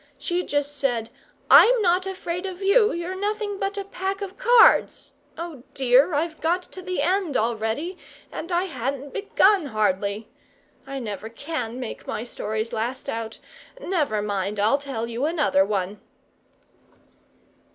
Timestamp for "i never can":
10.87-11.79